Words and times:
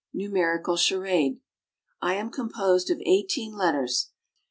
8. 0.15 0.23
NUMERICAL 0.23 0.77
CHARADE. 0.77 1.41
I 2.01 2.15
am 2.15 2.31
composed 2.31 2.89
of 2.89 2.99
18 3.05 3.53
letters. 3.55 4.09